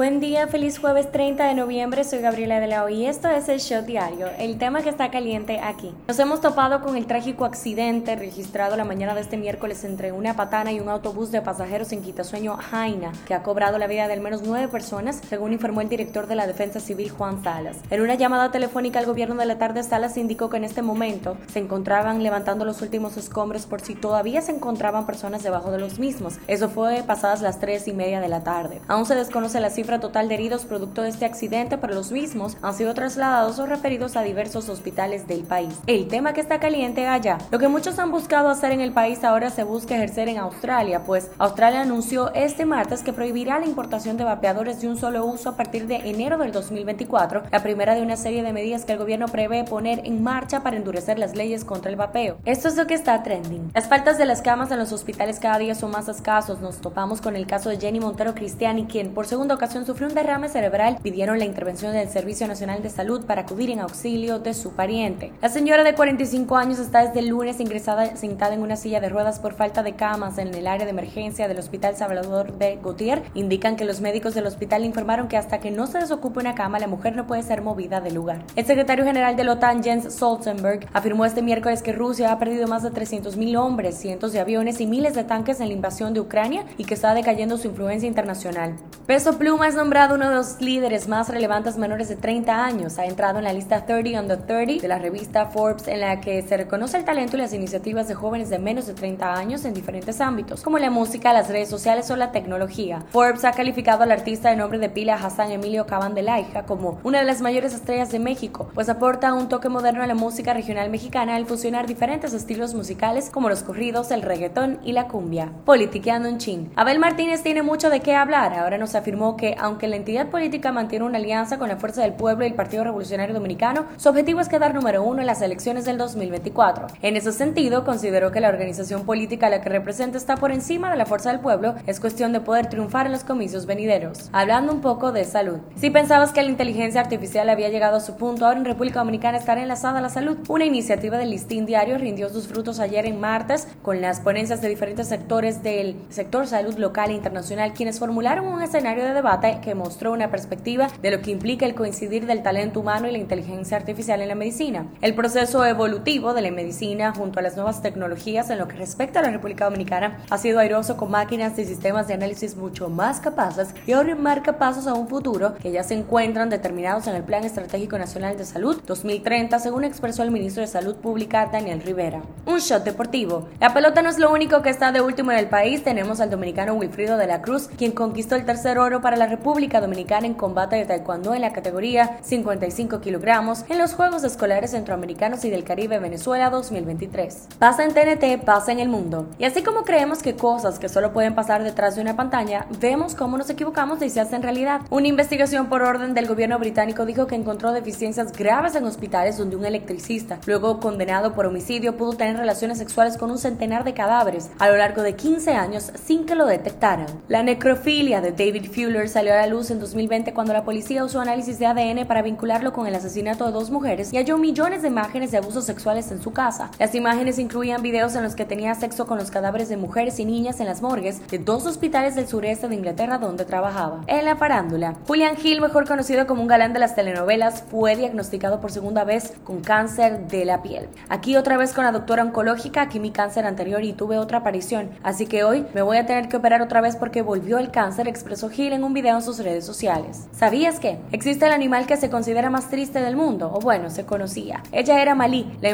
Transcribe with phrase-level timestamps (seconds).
[0.00, 3.60] Buen día, feliz jueves 30 de noviembre, soy Gabriela de la y esto es el
[3.60, 5.92] Show Diario, el tema que está caliente aquí.
[6.08, 10.36] Nos hemos topado con el trágico accidente registrado la mañana de este miércoles entre una
[10.36, 14.14] patana y un autobús de pasajeros en Quitasueño, Jaina, que ha cobrado la vida de
[14.14, 17.76] al menos nueve personas, según informó el director de la Defensa Civil, Juan Salas.
[17.90, 21.36] En una llamada telefónica al gobierno de la tarde, Salas indicó que en este momento
[21.52, 25.98] se encontraban levantando los últimos escombros por si todavía se encontraban personas debajo de los
[25.98, 26.38] mismos.
[26.46, 28.80] Eso fue pasadas las tres y media de la tarde.
[28.88, 32.56] Aún se desconoce la cifra total de heridos producto de este accidente, pero los mismos
[32.62, 35.74] han sido trasladados o referidos a diversos hospitales del país.
[35.86, 37.38] El tema que está caliente allá.
[37.50, 41.02] Lo que muchos han buscado hacer en el país ahora se busca ejercer en Australia,
[41.04, 45.48] pues Australia anunció este martes que prohibirá la importación de vapeadores de un solo uso
[45.48, 48.98] a partir de enero del 2024, la primera de una serie de medidas que el
[48.98, 52.38] gobierno prevé poner en marcha para endurecer las leyes contra el vapeo.
[52.44, 53.70] Esto es lo que está trending.
[53.74, 56.60] Las faltas de las camas en los hospitales cada día son más escasos.
[56.60, 60.14] Nos topamos con el caso de Jenny Montero Cristiani, quien por segunda ocasión sufrió un
[60.14, 64.54] derrame cerebral, pidieron la intervención del Servicio Nacional de Salud para acudir en auxilio de
[64.54, 65.32] su pariente.
[65.42, 69.08] La señora de 45 años está desde el lunes ingresada sentada en una silla de
[69.08, 73.22] ruedas por falta de camas en el área de emergencia del Hospital Salvador de Gautier.
[73.34, 76.78] Indican que los médicos del hospital informaron que hasta que no se desocupe una cama,
[76.78, 78.44] la mujer no puede ser movida del lugar.
[78.56, 82.66] El secretario general de la OTAN, Jens Stoltenberg, afirmó este miércoles que Rusia ha perdido
[82.66, 86.20] más de 300.000 hombres, cientos de aviones y miles de tanques en la invasión de
[86.20, 88.76] Ucrania y que está decayendo su influencia internacional.
[89.06, 92.98] Peso Pluma es nombrado uno de los líderes más relevantes menores de 30 años.
[92.98, 96.42] Ha entrado en la lista 30 under 30 de la revista Forbes, en la que
[96.42, 99.74] se reconoce el talento y las iniciativas de jóvenes de menos de 30 años en
[99.74, 103.04] diferentes ámbitos, como la música, las redes sociales o la tecnología.
[103.10, 107.24] Forbes ha calificado al artista de nombre de pila Hassan Emilio Cabandelaija como una de
[107.24, 111.36] las mayores estrellas de México, pues aporta un toque moderno a la música regional mexicana
[111.36, 115.52] al fusionar diferentes estilos musicales como los corridos, el reggaetón y la cumbia.
[115.64, 116.72] Politiqueando en chin.
[116.76, 118.54] Abel Martínez tiene mucho de qué hablar.
[118.54, 122.12] Ahora nos afirmó que, aunque la entidad política mantiene una alianza con la Fuerza del
[122.12, 125.84] Pueblo y el Partido Revolucionario Dominicano, su objetivo es quedar número uno en las elecciones
[125.84, 126.86] del 2024.
[127.02, 130.90] En ese sentido, consideró que la organización política a la que representa está por encima
[130.90, 134.30] de la Fuerza del Pueblo, es cuestión de poder triunfar en los comicios venideros.
[134.32, 135.58] Hablando un poco de salud.
[135.76, 139.38] Si pensabas que la inteligencia artificial había llegado a su punto, ahora en República Dominicana
[139.38, 140.38] estará enlazada a la salud.
[140.48, 144.68] Una iniciativa del Listín Diario rindió sus frutos ayer en martes con las ponencias de
[144.68, 149.74] diferentes sectores del sector salud local e internacional, quienes formularon un escenario de debate que
[149.74, 153.76] mostró una perspectiva de lo que implica el coincidir del talento humano y la inteligencia
[153.76, 154.86] artificial en la medicina.
[155.00, 159.20] El proceso evolutivo de la medicina junto a las nuevas tecnologías en lo que respecta
[159.20, 163.20] a la República Dominicana ha sido airoso con máquinas y sistemas de análisis mucho más
[163.20, 167.22] capaces y ahora marca pasos a un futuro que ya se encuentran determinados en el
[167.22, 172.20] Plan Estratégico Nacional de Salud 2030, según expresó el ministro de Salud Pública Daniel Rivera.
[172.46, 173.48] Un shot deportivo.
[173.58, 175.82] La pelota no es lo único que está de último en el país.
[175.82, 179.80] Tenemos al dominicano Wilfrido de la Cruz, quien conquistó el tercer oro para la República
[179.80, 185.44] Dominicana en combate de taekwondo en la categoría 55 kilogramos en los Juegos Escolares Centroamericanos
[185.44, 187.48] y del Caribe Venezuela 2023.
[187.58, 189.28] Pasa en TNT, pasa en el mundo.
[189.38, 193.14] Y así como creemos que cosas que solo pueden pasar detrás de una pantalla, vemos
[193.14, 194.80] cómo nos equivocamos y se hacen realidad.
[194.90, 199.56] Una investigación por orden del gobierno británico dijo que encontró deficiencias graves en hospitales donde
[199.56, 204.50] un electricista, luego condenado por homicidio, pudo tener relaciones sexuales con un centenar de cadáveres
[204.58, 207.06] a lo largo de 15 años sin que lo detectaran.
[207.28, 211.20] La necrofilia de David Fuller salió a la luz en 2020 cuando la policía usó
[211.20, 214.88] análisis de ADN para vincularlo con el asesinato de dos mujeres y halló millones de
[214.88, 216.70] imágenes de abusos sexuales en su casa.
[216.78, 220.24] Las imágenes incluían videos en los que tenía sexo con los cadáveres de mujeres y
[220.24, 224.00] niñas en las morgues de dos hospitales del sureste de Inglaterra donde trabajaba.
[224.06, 228.62] En la farándula, Julian Hill, mejor conocido como un galán de las telenovelas, fue diagnosticado
[228.62, 230.88] por segunda vez con cáncer de la piel.
[231.10, 234.88] Aquí otra vez con la doctora oncológica, aquí mi cáncer anterior y tuve otra aparición,
[235.02, 238.08] así que hoy me voy a tener que operar otra vez porque volvió el cáncer,
[238.08, 240.28] expresó Hill en un video en sus redes sociales.
[240.32, 243.50] ¿Sabías que existe el animal que se considera más triste del mundo?
[243.52, 244.62] O bueno, se conocía.
[244.72, 245.70] Ella era Malí, la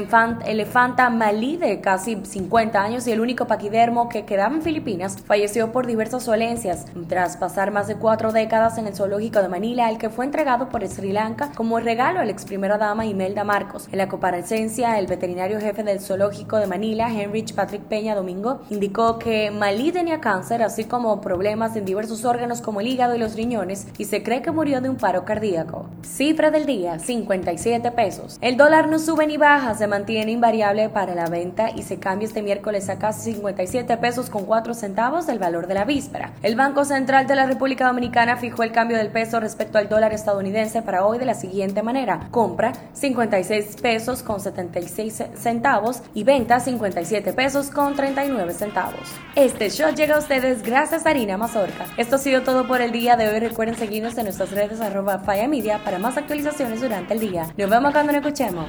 [0.46, 5.72] elefanta Malí de casi 50 años y el único paquidermo que quedaba en Filipinas, falleció
[5.72, 9.98] por diversas dolencias tras pasar más de cuatro décadas en el zoológico de Manila, el
[9.98, 13.88] que fue entregado por Sri Lanka como regalo a la ex primera dama Imelda Marcos.
[13.92, 19.18] En la comparecencia, el veterinario jefe del zoológico de Manila, Henrich Patrick Peña Domingo, indicó
[19.18, 23.25] que Malí tenía cáncer, así como problemas en diversos órganos como el hígado y los
[23.34, 25.88] riñones y se cree que murió de un paro cardíaco.
[26.02, 28.38] Cifra del día, 57 pesos.
[28.40, 32.28] El dólar no sube ni baja, se mantiene invariable para la venta y se cambia
[32.28, 36.32] este miércoles a casi 57 pesos con 4 centavos del valor de la víspera.
[36.42, 40.12] El Banco Central de la República Dominicana fijó el cambio del peso respecto al dólar
[40.12, 42.28] estadounidense para hoy de la siguiente manera.
[42.30, 49.00] Compra 56 pesos con 76 centavos y venta 57 pesos con 39 centavos.
[49.34, 51.86] Este show llega a ustedes gracias a Harina Mazorca.
[51.96, 53.40] Esto ha sido todo por el día de hoy.
[53.40, 57.46] Recuerden seguirnos en nuestras redes arroba Media para más actualizaciones durante el día.
[57.56, 58.66] Nos vemos cuando nos escuchemos.